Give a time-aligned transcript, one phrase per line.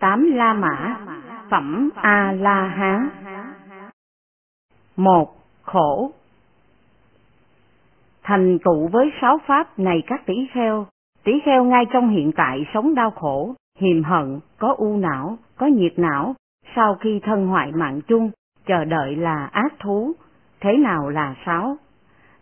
[0.00, 0.96] Tám La Mã,
[1.50, 3.08] Phẩm A-La-Hán
[4.96, 6.10] một Khổ
[8.22, 10.86] Thành tụ với sáu pháp này các tỷ kheo,
[11.24, 15.66] tỷ kheo ngay trong hiện tại sống đau khổ, hiềm hận, có u não, có
[15.66, 16.34] nhiệt não,
[16.76, 18.30] sau khi thân hoại mạng chung,
[18.66, 20.12] chờ đợi là ác thú,
[20.60, 21.76] thế nào là sáu?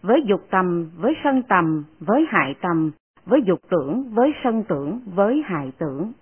[0.03, 2.91] Với dục tầm, với sân tầm, với hại tầm,
[3.27, 6.13] với dục tưởng, với sân tưởng, với hại tưởng.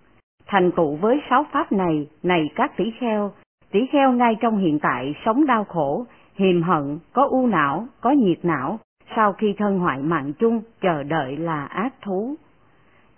[0.46, 3.32] Thành tựu với sáu pháp này, này các tỷ kheo,
[3.70, 8.10] tỷ kheo ngay trong hiện tại sống đau khổ, hiềm hận, có u não, có
[8.10, 8.78] nhiệt não,
[9.16, 12.34] sau khi thân hoại mạng chung, chờ đợi là ác thú.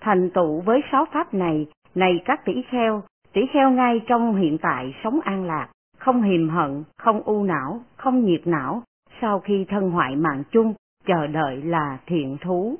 [0.00, 4.58] Thành tựu với sáu pháp này, này các tỷ kheo, tỷ kheo ngay trong hiện
[4.58, 5.68] tại sống an lạc,
[5.98, 8.82] không hiềm hận, không u não, không nhiệt não,
[9.20, 10.74] sau khi thân hoại mạng chung,
[11.06, 12.76] chờ đợi là thiện thú.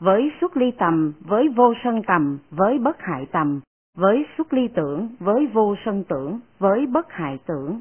[0.00, 3.60] Với xuất ly tầm, với vô sân tầm, với bất hại tầm,
[3.96, 7.80] với xuất ly tưởng, với vô sân tưởng, với bất hại tưởng.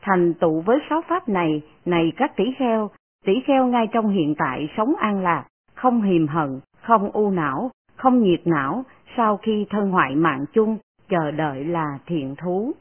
[0.00, 2.90] Thành tụ với sáu pháp này, này các tỷ kheo,
[3.24, 7.70] tỷ kheo ngay trong hiện tại sống an lạc, không hiềm hận, không u não,
[7.96, 8.84] không nhiệt não,
[9.16, 10.78] sau khi thân hoại mạng chung,
[11.08, 12.72] chờ đợi là thiện thú.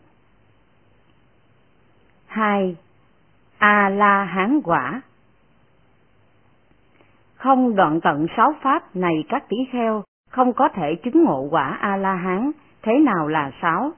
[2.28, 2.76] 2.
[3.58, 5.02] A-la-hán quả
[7.44, 11.78] không đoạn tận sáu pháp này các tỷ kheo, không có thể chứng ngộ quả
[11.82, 13.92] A-la-hán, thế nào là sáu?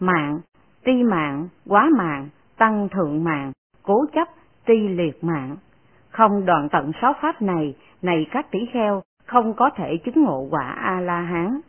[0.00, 0.40] Mạng,
[0.84, 4.28] ti mạng, quá mạng, tăng thượng mạng, cố chấp,
[4.66, 5.56] ti liệt mạng.
[6.10, 10.46] Không đoạn tận sáu pháp này, này các tỷ kheo, không có thể chứng ngộ
[10.50, 11.60] quả A-la-hán.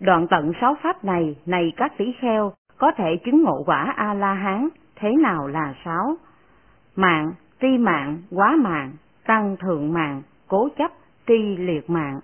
[0.00, 4.68] Đoạn tận sáu pháp này, này các tỷ kheo, có thể chứng ngộ quả A-la-hán,
[4.96, 6.16] thế nào là sáu?
[6.96, 8.92] Mạng, ti mạng, quá mạng,
[9.28, 10.90] tăng thượng mạng, cố chấp,
[11.26, 12.20] tri liệt mạng.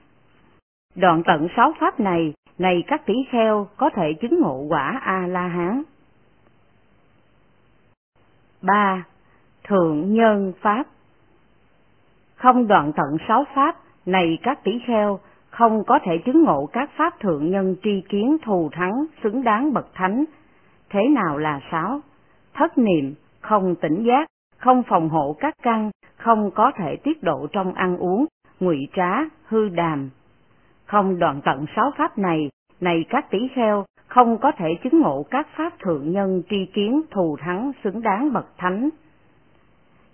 [0.95, 5.83] Đoạn tận sáu pháp này, này các tỷ kheo có thể chứng ngộ quả A-la-hán.
[8.63, 9.05] 3.
[9.65, 10.87] Thượng nhân Pháp
[12.37, 13.77] Không đoạn tận sáu pháp,
[14.07, 15.21] này các tỷ kheo,
[15.51, 19.73] không có thể chứng ngộ các pháp thượng nhân tri kiến thù thắng, xứng đáng
[19.73, 20.25] bậc thánh.
[20.91, 22.01] Thế nào là sáu?
[22.55, 24.29] Thất niệm, không tỉnh giác,
[24.59, 25.91] không phòng hộ các căn,
[26.25, 28.27] không có thể tiết độ trong ăn uống,
[28.61, 29.11] ngụy trá,
[29.47, 30.11] hư đàm.
[30.87, 35.27] Không đoạn tận sáu pháp này, này các tỷ kheo, không có thể chứng ngộ
[35.31, 38.89] các pháp thượng nhân tri kiến thù thắng xứng đáng bậc thánh.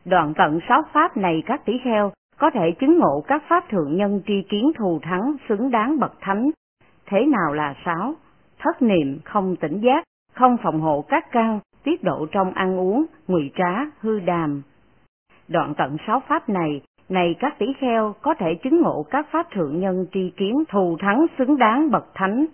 [0.04, 3.97] Đoạn tận sáu pháp này các tỷ kheo có thể chứng ngộ các pháp thượng
[3.97, 6.50] nhân tri kiến thù thắng xứng đáng bậc thánh.
[7.06, 8.15] Thế nào là sáu?
[8.59, 10.04] Thất niệm không tỉnh giác,
[10.34, 14.62] không phòng hộ các căn, tiết độ trong ăn uống, ngụy trá, hư đàm.
[15.50, 19.50] Đoạn tận sáu pháp này, này các tỷ kheo có thể chứng ngộ các pháp
[19.50, 22.47] thượng nhân tri kiến thù thắng xứng đáng bậc thánh.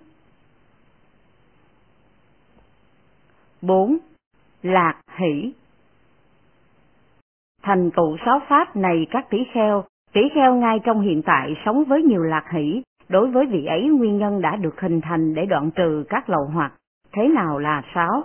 [3.63, 3.99] 4.
[4.63, 5.53] Lạc hỷ
[7.63, 11.85] Thành tựu sáu pháp này các tỷ kheo, tỷ kheo ngay trong hiện tại sống
[11.85, 15.47] với nhiều lạc hỷ, đối với vị ấy nguyên nhân đã được hình thành để
[15.47, 16.73] đoạn trừ các lậu hoặc.
[17.13, 18.25] Thế nào là sáu?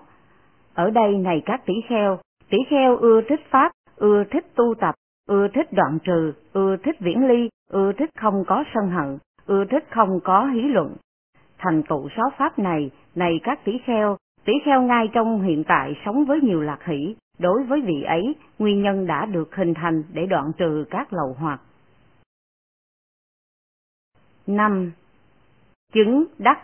[0.73, 4.95] Ở đây này các tỷ kheo, tỷ kheo ưa thích pháp, ưa thích tu tập,
[5.27, 9.65] ưa thích đoạn trừ, ưa thích viễn ly, ưa thích không có sân hận, ưa
[9.65, 10.95] thích không có hí luận.
[11.57, 15.93] Thành tựu sáu pháp này, này các tỷ kheo, tỷ kheo ngay trong hiện tại
[16.05, 20.03] sống với nhiều lạc hỷ, đối với vị ấy, nguyên nhân đã được hình thành
[20.13, 21.61] để đoạn trừ các lậu hoặc.
[24.47, 24.91] 5.
[25.93, 26.59] Chứng đắc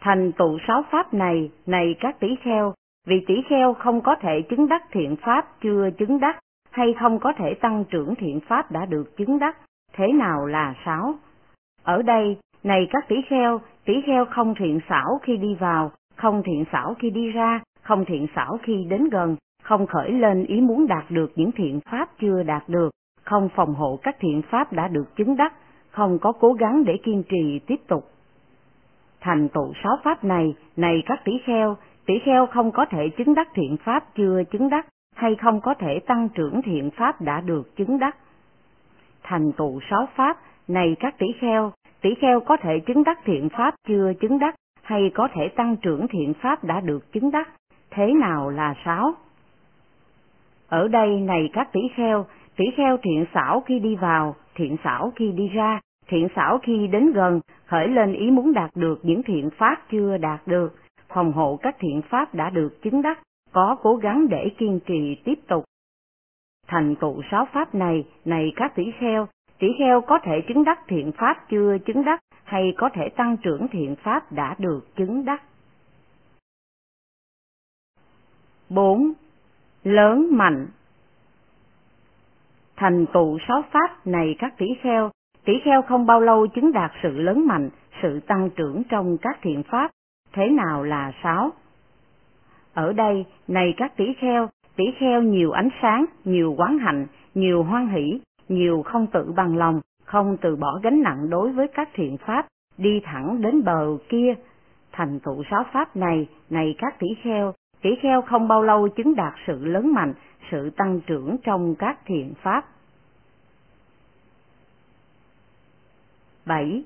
[0.00, 2.74] Thành tụ sáu pháp này, này các tỷ kheo,
[3.06, 6.38] vì tỷ kheo không có thể chứng đắc thiện pháp chưa chứng đắc,
[6.70, 9.56] hay không có thể tăng trưởng thiện pháp đã được chứng đắc,
[9.92, 11.14] thế nào là sáu?
[11.82, 16.42] Ở đây, này các tỷ kheo, tỷ kheo không thiện xảo khi đi vào, không
[16.42, 20.60] thiện xảo khi đi ra, không thiện xảo khi đến gần, không khởi lên ý
[20.60, 22.90] muốn đạt được những thiện pháp chưa đạt được,
[23.24, 25.52] không phòng hộ các thiện pháp đã được chứng đắc,
[25.90, 28.04] không có cố gắng để kiên trì tiếp tục.
[29.20, 31.76] Thành tựu sáu pháp này, này các tỷ kheo,
[32.06, 35.74] tỷ kheo không có thể chứng đắc thiện pháp chưa chứng đắc, hay không có
[35.74, 38.16] thể tăng trưởng thiện pháp đã được chứng đắc.
[39.22, 40.38] Thành tựu sáu pháp,
[40.68, 44.54] này các tỷ kheo, tỷ kheo có thể chứng đắc thiện pháp chưa chứng đắc,
[44.82, 47.48] hay có thể tăng trưởng thiện pháp đã được chứng đắc,
[47.90, 49.14] thế nào là sáu?
[50.68, 52.26] Ở đây này các tỷ kheo,
[52.56, 56.86] tỷ kheo thiện xảo khi đi vào, thiện xảo khi đi ra, thiện xảo khi
[56.86, 60.74] đến gần, khởi lên ý muốn đạt được những thiện pháp chưa đạt được,
[61.14, 63.22] phòng hộ các thiện pháp đã được chứng đắc,
[63.52, 65.64] có cố gắng để kiên trì tiếp tục.
[66.66, 69.28] Thành tựu sáu pháp này, này các tỷ kheo,
[69.58, 73.36] tỷ kheo có thể chứng đắc thiện pháp chưa chứng đắc, hay có thể tăng
[73.36, 75.42] trưởng thiện pháp đã được chứng đắc.
[78.68, 79.12] 4.
[79.84, 80.66] Lớn mạnh
[82.76, 85.10] Thành tựu sáu pháp này các tỷ kheo,
[85.44, 87.70] tỷ kheo không bao lâu chứng đạt sự lớn mạnh,
[88.02, 89.90] sự tăng trưởng trong các thiện pháp,
[90.32, 91.50] thế nào là sáu?
[92.74, 97.62] Ở đây, này các tỷ kheo, tỷ kheo nhiều ánh sáng, nhiều quán hạnh, nhiều
[97.62, 101.88] hoan hỷ, nhiều không tự bằng lòng, không từ bỏ gánh nặng đối với các
[101.94, 102.46] thiện pháp,
[102.78, 104.34] đi thẳng đến bờ kia.
[104.92, 109.14] Thành tựu sáu pháp này, này các tỷ kheo, tỷ kheo không bao lâu chứng
[109.14, 110.14] đạt sự lớn mạnh,
[110.50, 112.64] sự tăng trưởng trong các thiện pháp.
[116.46, 116.82] 7.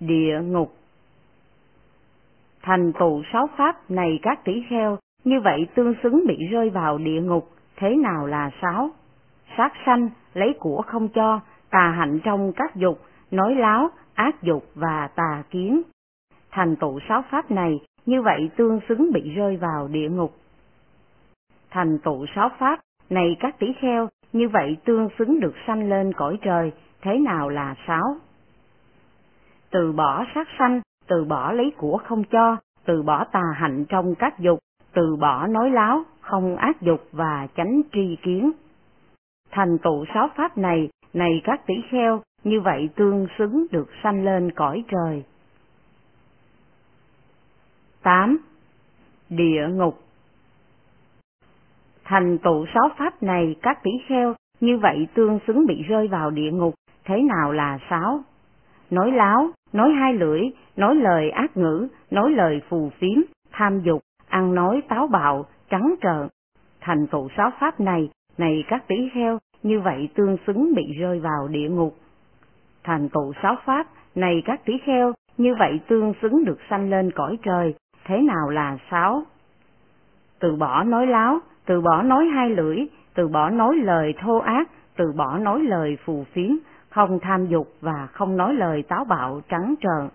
[0.00, 0.74] Địa ngục
[2.62, 6.98] Thành tựu sáu pháp này các tỷ kheo, như vậy tương xứng bị rơi vào
[6.98, 8.90] địa ngục, thế nào là sáu?
[9.56, 13.00] Sát sanh, lấy của không cho, tà hạnh trong các dục,
[13.30, 15.82] nói láo, ác dục và tà kiến.
[16.50, 20.32] Thành tựu sáu pháp này, như vậy tương xứng bị rơi vào địa ngục.
[21.70, 22.80] Thành tựu sáu pháp,
[23.10, 26.72] này các tỷ kheo, như vậy tương xứng được sanh lên cõi trời,
[27.02, 28.16] thế nào là sáu?
[29.70, 30.80] Từ bỏ sát sanh,
[31.12, 34.58] từ bỏ lấy của không cho, từ bỏ tà hạnh trong các dục,
[34.92, 38.52] từ bỏ nói láo, không ác dục và tránh tri kiến.
[39.50, 44.24] Thành tựu sáu pháp này, này các tỷ kheo, như vậy tương xứng được sanh
[44.24, 45.24] lên cõi trời.
[48.02, 48.38] 8.
[49.28, 49.98] Địa ngục
[52.04, 56.30] Thành tựu sáu pháp này các tỷ kheo, như vậy tương xứng bị rơi vào
[56.30, 56.74] địa ngục,
[57.04, 58.20] thế nào là sáu?
[58.90, 60.40] Nói láo, nói hai lưỡi,
[60.76, 63.18] nói lời ác ngữ, nói lời phù phiếm,
[63.52, 66.28] tham dục, ăn nói táo bạo, trắng trợn.
[66.80, 71.20] Thành tựu sáu pháp này, này các tỷ heo, như vậy tương xứng bị rơi
[71.20, 71.96] vào địa ngục.
[72.84, 77.10] Thành tựu sáu pháp, này các tỷ heo, như vậy tương xứng được sanh lên
[77.10, 79.22] cõi trời, thế nào là sáu?
[80.38, 82.78] Từ bỏ nói láo, từ bỏ nói hai lưỡi,
[83.14, 86.50] từ bỏ nói lời thô ác, từ bỏ nói lời phù phiếm,
[86.90, 90.08] không tham dục và không nói lời táo bạo trắng trợn.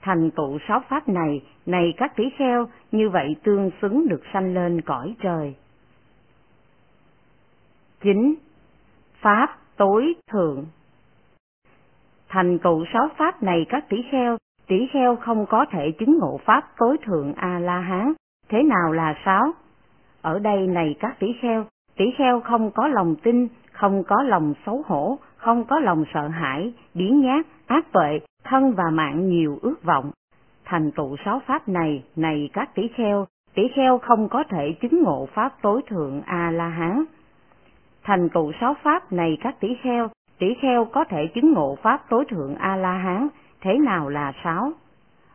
[0.00, 4.54] Thành tựu sáu pháp này, này các tỷ kheo, như vậy tương xứng được sanh
[4.54, 5.54] lên cõi trời.
[8.00, 8.34] 9.
[9.20, 10.66] Pháp tối thượng
[12.28, 14.36] Thành tựu sáu pháp này các tỷ kheo,
[14.66, 18.12] tỷ kheo không có thể chứng ngộ pháp tối thượng A-la-hán,
[18.48, 19.52] thế nào là sáu?
[20.22, 21.64] Ở đây này các tỷ kheo,
[21.96, 26.28] tỷ kheo không có lòng tin, không có lòng xấu hổ, không có lòng sợ
[26.28, 30.10] hãi, biến nhát, ác tuệ, thân và mạng nhiều ước vọng.
[30.64, 35.02] Thành tựu sáu pháp này, này các tỷ kheo, tỷ kheo không có thể chứng
[35.02, 37.04] ngộ pháp tối thượng A-la-hán.
[38.02, 40.08] Thành tựu sáu pháp này các tỷ kheo,
[40.38, 43.28] tỷ kheo có thể chứng ngộ pháp tối thượng A-la-hán,
[43.60, 44.72] thế nào là sáu?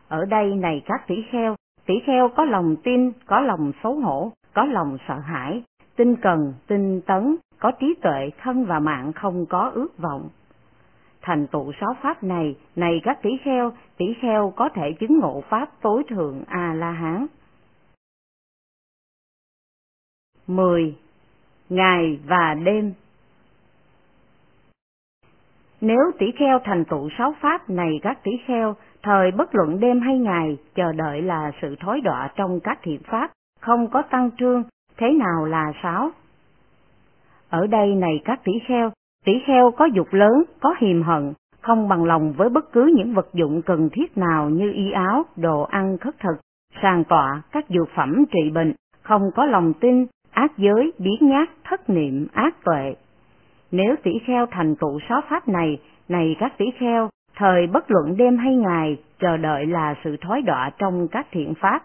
[0.08, 1.54] Ở đây này các tỷ kheo,
[1.86, 5.62] tỷ kheo có lòng tin, có lòng xấu hổ, có lòng sợ hãi,
[5.96, 10.28] tinh cần, tinh tấn, có trí tuệ thân và mạng không có ước vọng.
[11.22, 15.42] Thành tựu sáu pháp này, này các tỷ kheo, tỷ kheo có thể chứng ngộ
[15.48, 17.26] pháp tối thượng A-la-hán.
[20.46, 20.96] 10.
[21.68, 22.92] Ngày và đêm
[25.80, 30.00] Nếu tỷ kheo thành tựu sáu pháp này các tỷ kheo, thời bất luận đêm
[30.00, 34.30] hay ngày, chờ đợi là sự thối đọa trong các thiện pháp, không có tăng
[34.38, 34.62] trương,
[34.96, 36.10] thế nào là sáu?
[37.56, 38.90] Ở đây này các tỷ kheo,
[39.24, 43.14] tỷ kheo có dục lớn, có hiềm hận, không bằng lòng với bất cứ những
[43.14, 46.36] vật dụng cần thiết nào như y áo, đồ ăn khất thực,
[46.82, 51.48] sàng tọa, các dược phẩm trị bệnh, không có lòng tin, ác giới, biến nhát,
[51.64, 52.94] thất niệm, ác tuệ.
[53.70, 58.16] Nếu tỷ kheo thành tựu sáu pháp này, này các tỷ kheo, thời bất luận
[58.16, 61.82] đêm hay ngày, chờ đợi là sự thói đọa trong các thiện pháp.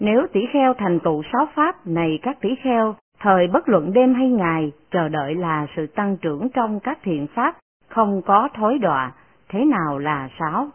[0.00, 4.14] Nếu tỷ kheo thành tựu sáu pháp này các tỷ kheo, thời bất luận đêm
[4.14, 7.56] hay ngày, chờ đợi là sự tăng trưởng trong các thiện pháp,
[7.88, 9.12] không có thối đọa,
[9.48, 10.68] thế nào là sáu?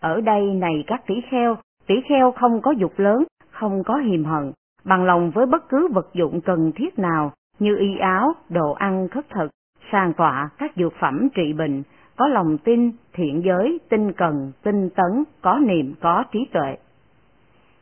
[0.00, 1.56] Ở đây này các tỷ kheo,
[1.86, 4.52] tỷ kheo không có dục lớn, không có hiềm hận,
[4.84, 9.08] bằng lòng với bất cứ vật dụng cần thiết nào như y áo, đồ ăn
[9.08, 9.50] khất thực,
[9.92, 11.82] sàng tọa, các dược phẩm trị bệnh,
[12.16, 16.76] có lòng tin, thiện giới, tinh cần, tinh tấn, có niềm, có trí tuệ.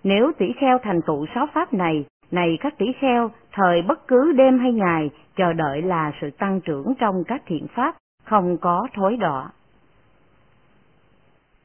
[0.05, 4.33] Nếu tỷ kheo thành tựu sáu pháp này, này các tỷ kheo, thời bất cứ
[4.33, 8.89] đêm hay ngày, chờ đợi là sự tăng trưởng trong các thiện pháp, không có
[8.95, 9.51] thối đọa.